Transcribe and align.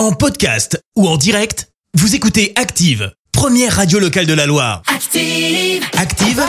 En 0.00 0.12
podcast 0.12 0.82
ou 0.96 1.06
en 1.06 1.18
direct, 1.18 1.68
vous 1.92 2.14
écoutez 2.14 2.54
Active, 2.56 3.12
première 3.32 3.76
radio 3.76 3.98
locale 3.98 4.24
de 4.24 4.32
la 4.32 4.46
Loire. 4.46 4.80
Active. 4.86 5.84
Active, 5.94 6.42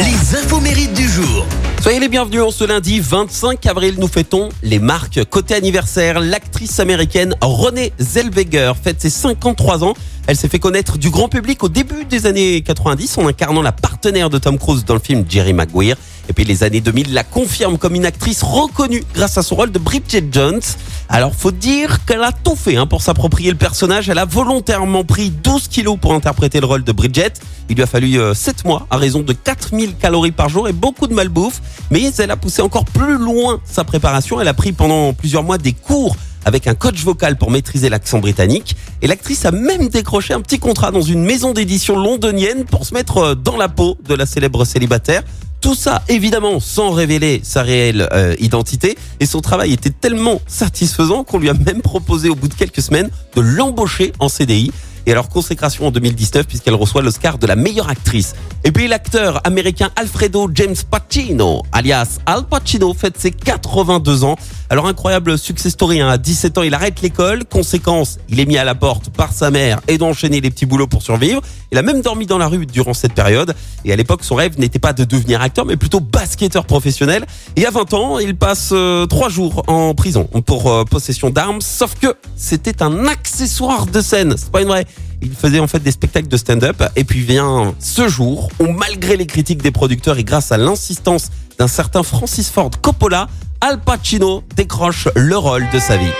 les 0.00 0.36
infos 0.36 0.58
mérites 0.58 0.92
du 0.92 1.08
jour. 1.08 1.46
Soyez 1.80 2.00
les 2.00 2.08
bienvenus 2.08 2.42
en 2.42 2.50
ce 2.50 2.64
lundi 2.64 2.98
25 2.98 3.64
avril. 3.66 3.94
Nous 3.98 4.08
fêtons 4.08 4.48
les 4.64 4.80
marques. 4.80 5.24
Côté 5.30 5.54
anniversaire, 5.54 6.18
l'actrice 6.18 6.80
américaine 6.80 7.36
Renée 7.40 7.92
Zellweger 8.00 8.72
fête 8.82 9.00
ses 9.00 9.10
53 9.10 9.84
ans. 9.84 9.94
Elle 10.28 10.36
s'est 10.36 10.50
fait 10.50 10.58
connaître 10.58 10.98
du 10.98 11.08
grand 11.08 11.30
public 11.30 11.64
au 11.64 11.70
début 11.70 12.04
des 12.04 12.26
années 12.26 12.60
90 12.60 13.16
en 13.16 13.26
incarnant 13.26 13.62
la 13.62 13.72
partenaire 13.72 14.28
de 14.28 14.36
Tom 14.36 14.58
Cruise 14.58 14.84
dans 14.84 14.92
le 14.92 15.00
film 15.00 15.24
Jerry 15.26 15.54
Maguire. 15.54 15.96
Et 16.28 16.34
puis 16.34 16.44
les 16.44 16.64
années 16.64 16.82
2000 16.82 17.14
la 17.14 17.24
confirment 17.24 17.78
comme 17.78 17.94
une 17.94 18.04
actrice 18.04 18.42
reconnue 18.42 19.02
grâce 19.14 19.38
à 19.38 19.42
son 19.42 19.54
rôle 19.54 19.72
de 19.72 19.78
Bridget 19.78 20.26
Jones. 20.30 20.60
Alors 21.08 21.34
faut 21.34 21.50
dire 21.50 22.04
qu'elle 22.04 22.22
a 22.22 22.32
tout 22.32 22.56
fait 22.56 22.76
hein, 22.76 22.86
pour 22.86 23.00
s'approprier 23.00 23.50
le 23.50 23.56
personnage. 23.56 24.10
Elle 24.10 24.18
a 24.18 24.26
volontairement 24.26 25.02
pris 25.02 25.30
12 25.30 25.68
kilos 25.68 25.96
pour 25.98 26.12
interpréter 26.12 26.60
le 26.60 26.66
rôle 26.66 26.84
de 26.84 26.92
Bridget. 26.92 27.32
Il 27.70 27.76
lui 27.76 27.82
a 27.82 27.86
fallu 27.86 28.20
euh, 28.20 28.34
7 28.34 28.66
mois 28.66 28.86
à 28.90 28.98
raison 28.98 29.22
de 29.22 29.32
4000 29.32 29.96
calories 29.96 30.32
par 30.32 30.50
jour 30.50 30.68
et 30.68 30.74
beaucoup 30.74 31.06
de 31.06 31.14
malbouffe. 31.14 31.62
Mais 31.90 32.02
elle 32.18 32.30
a 32.30 32.36
poussé 32.36 32.60
encore 32.60 32.84
plus 32.84 33.16
loin 33.16 33.60
sa 33.64 33.84
préparation. 33.84 34.42
Elle 34.42 34.48
a 34.48 34.54
pris 34.54 34.72
pendant 34.72 35.14
plusieurs 35.14 35.42
mois 35.42 35.56
des 35.56 35.72
cours 35.72 36.16
avec 36.48 36.66
un 36.66 36.74
coach 36.74 37.04
vocal 37.04 37.36
pour 37.36 37.50
maîtriser 37.50 37.90
l'accent 37.90 38.18
britannique. 38.18 38.74
Et 39.02 39.06
l'actrice 39.06 39.44
a 39.44 39.52
même 39.52 39.88
décroché 39.88 40.32
un 40.32 40.40
petit 40.40 40.58
contrat 40.58 40.90
dans 40.90 41.02
une 41.02 41.22
maison 41.22 41.52
d'édition 41.52 41.96
londonienne 41.96 42.64
pour 42.64 42.86
se 42.86 42.94
mettre 42.94 43.18
euh, 43.18 43.34
dans 43.34 43.56
la 43.56 43.68
peau 43.68 43.98
de 44.08 44.14
la 44.14 44.24
célèbre 44.26 44.64
célibataire. 44.64 45.22
Tout 45.60 45.74
ça, 45.74 46.02
évidemment, 46.08 46.58
sans 46.58 46.90
révéler 46.90 47.40
sa 47.42 47.62
réelle 47.62 48.08
euh, 48.12 48.34
identité. 48.38 48.96
Et 49.20 49.26
son 49.26 49.40
travail 49.40 49.72
était 49.74 49.90
tellement 49.90 50.40
satisfaisant 50.46 51.22
qu'on 51.22 51.38
lui 51.38 51.50
a 51.50 51.54
même 51.54 51.82
proposé 51.82 52.30
au 52.30 52.34
bout 52.34 52.48
de 52.48 52.54
quelques 52.54 52.80
semaines 52.80 53.10
de 53.36 53.40
l'embaucher 53.40 54.12
en 54.18 54.28
CDI. 54.28 54.72
Et 55.08 55.12
alors 55.12 55.30
consécration 55.30 55.86
en 55.86 55.90
2019 55.90 56.46
puisqu'elle 56.46 56.74
reçoit 56.74 57.00
l'Oscar 57.00 57.38
de 57.38 57.46
la 57.46 57.56
meilleure 57.56 57.88
actrice. 57.88 58.34
Et 58.62 58.72
puis 58.72 58.88
l'acteur 58.88 59.40
américain 59.46 59.88
Alfredo 59.96 60.50
James 60.52 60.76
Pacino, 60.90 61.62
alias 61.72 62.18
Al 62.26 62.44
Pacino, 62.44 62.92
fête 62.92 63.18
ses 63.18 63.30
82 63.30 64.24
ans. 64.24 64.36
Alors 64.68 64.86
incroyable 64.86 65.38
success 65.38 65.72
story, 65.72 66.02
hein. 66.02 66.10
à 66.10 66.18
17 66.18 66.58
ans 66.58 66.62
il 66.62 66.74
arrête 66.74 67.00
l'école, 67.00 67.46
conséquence, 67.46 68.18
il 68.28 68.38
est 68.38 68.44
mis 68.44 68.58
à 68.58 68.64
la 68.64 68.74
porte 68.74 69.08
par 69.08 69.32
sa 69.32 69.50
mère 69.50 69.80
et 69.88 69.96
d'enchaîner 69.96 70.42
les 70.42 70.50
petits 70.50 70.66
boulots 70.66 70.86
pour 70.86 71.00
survivre. 71.00 71.40
Il 71.72 71.78
a 71.78 71.82
même 71.82 72.02
dormi 72.02 72.26
dans 72.26 72.36
la 72.36 72.48
rue 72.48 72.66
durant 72.66 72.92
cette 72.92 73.14
période. 73.14 73.54
Et 73.86 73.92
à 73.94 73.96
l'époque 73.96 74.24
son 74.24 74.34
rêve 74.34 74.60
n'était 74.60 74.78
pas 74.78 74.92
de 74.92 75.04
devenir 75.04 75.40
acteur 75.40 75.64
mais 75.64 75.78
plutôt 75.78 76.00
basketteur 76.00 76.66
professionnel. 76.66 77.24
Et 77.56 77.64
à 77.64 77.70
20 77.70 77.94
ans 77.94 78.18
il 78.18 78.36
passe 78.36 78.70
euh, 78.72 79.06
trois 79.06 79.30
jours 79.30 79.62
en 79.68 79.94
prison 79.94 80.28
pour 80.44 80.70
euh, 80.70 80.84
possession 80.84 81.30
d'armes, 81.30 81.62
sauf 81.62 81.94
que 81.94 82.14
c'était 82.36 82.82
un 82.82 83.06
accessoire 83.06 83.86
de 83.86 84.02
scène, 84.02 84.34
c'est 84.36 84.50
pas 84.50 84.60
une 84.60 84.68
vraie. 84.68 84.86
Il 85.20 85.34
faisait 85.34 85.58
en 85.58 85.66
fait 85.66 85.80
des 85.80 85.90
spectacles 85.90 86.28
de 86.28 86.36
stand-up 86.36 86.82
et 86.94 87.04
puis 87.04 87.20
vient 87.20 87.74
ce 87.80 88.08
jour 88.08 88.50
où 88.60 88.66
malgré 88.68 89.16
les 89.16 89.26
critiques 89.26 89.62
des 89.62 89.70
producteurs 89.70 90.18
et 90.18 90.24
grâce 90.24 90.52
à 90.52 90.56
l'insistance 90.56 91.30
d'un 91.58 91.66
certain 91.66 92.02
Francis 92.02 92.50
Ford 92.50 92.70
Coppola, 92.80 93.26
Al 93.60 93.80
Pacino 93.80 94.44
décroche 94.54 95.08
le 95.16 95.36
rôle 95.36 95.66
de 95.72 95.78
sa 95.78 95.96
vie. 95.96 96.12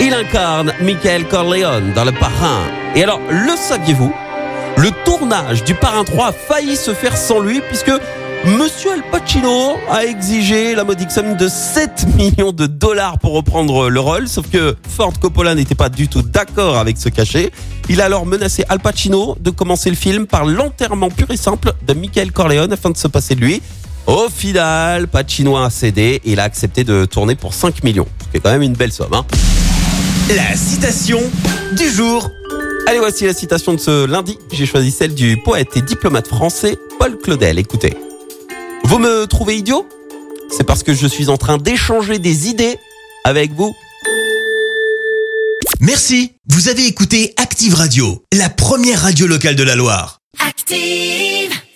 Il 0.00 0.12
incarne 0.12 0.74
Michael 0.82 1.26
Corleone 1.28 1.92
dans 1.94 2.04
Le 2.04 2.12
Parrain. 2.12 2.60
Et 2.94 3.02
alors, 3.02 3.20
le 3.30 3.56
saviez-vous? 3.56 4.12
Le 4.76 4.90
tournage 5.04 5.64
du 5.64 5.74
Parrain 5.74 6.04
3 6.04 6.26
a 6.26 6.32
failli 6.32 6.76
se 6.76 6.92
faire 6.92 7.16
sans 7.16 7.40
lui 7.40 7.60
puisque 7.60 7.92
Monsieur 8.46 8.92
Al 8.92 9.02
Pacino 9.10 9.76
a 9.88 10.04
exigé 10.04 10.74
la 10.74 10.84
modique 10.84 11.10
somme 11.10 11.34
de 11.34 11.48
7 11.48 12.06
millions 12.16 12.52
de 12.52 12.66
dollars 12.66 13.18
pour 13.18 13.32
reprendre 13.32 13.88
le 13.88 14.00
rôle, 14.00 14.28
sauf 14.28 14.50
que 14.50 14.76
Ford 14.86 15.14
Coppola 15.18 15.54
n'était 15.54 15.74
pas 15.74 15.88
du 15.88 16.08
tout 16.08 16.20
d'accord 16.20 16.76
avec 16.76 16.98
ce 16.98 17.08
cachet. 17.08 17.50
Il 17.88 18.02
a 18.02 18.04
alors 18.04 18.26
menacé 18.26 18.62
Al 18.68 18.80
Pacino 18.80 19.34
de 19.40 19.48
commencer 19.48 19.88
le 19.88 19.96
film 19.96 20.26
par 20.26 20.44
l'enterrement 20.44 21.08
pur 21.08 21.30
et 21.30 21.38
simple 21.38 21.72
de 21.86 21.94
Michael 21.94 22.32
Corleone 22.32 22.72
afin 22.72 22.90
de 22.90 22.98
se 22.98 23.08
passer 23.08 23.34
de 23.34 23.40
lui. 23.40 23.62
Au 24.06 24.28
final, 24.28 25.08
Pacino 25.08 25.56
a 25.56 25.70
cédé 25.70 26.20
et 26.22 26.32
il 26.32 26.38
a 26.40 26.42
accepté 26.42 26.84
de 26.84 27.06
tourner 27.06 27.36
pour 27.36 27.54
5 27.54 27.82
millions, 27.82 28.06
ce 28.26 28.30
qui 28.30 28.36
est 28.36 28.40
quand 28.40 28.52
même 28.52 28.62
une 28.62 28.74
belle 28.74 28.92
somme. 28.92 29.14
Hein. 29.14 29.24
La 30.28 30.54
citation 30.54 31.20
du 31.72 31.88
jour. 31.88 32.28
Allez, 32.86 32.98
voici 32.98 33.24
la 33.24 33.32
citation 33.32 33.72
de 33.72 33.78
ce 33.78 34.04
lundi. 34.04 34.38
J'ai 34.52 34.66
choisi 34.66 34.90
celle 34.90 35.14
du 35.14 35.38
poète 35.42 35.74
et 35.76 35.80
diplomate 35.80 36.28
français 36.28 36.76
Paul 36.98 37.16
Claudel. 37.16 37.58
Écoutez. 37.58 37.96
Vous 38.94 39.00
me 39.00 39.26
trouvez 39.26 39.56
idiot? 39.56 39.88
C'est 40.56 40.62
parce 40.62 40.84
que 40.84 40.94
je 40.94 41.08
suis 41.08 41.28
en 41.28 41.36
train 41.36 41.58
d'échanger 41.58 42.20
des 42.20 42.48
idées 42.48 42.78
avec 43.24 43.50
vous. 43.50 43.74
Merci. 45.80 46.34
Vous 46.46 46.68
avez 46.68 46.86
écouté 46.86 47.34
Active 47.36 47.74
Radio, 47.74 48.22
la 48.32 48.50
première 48.50 49.00
radio 49.00 49.26
locale 49.26 49.56
de 49.56 49.64
la 49.64 49.74
Loire. 49.74 50.20
Active. 50.38 51.43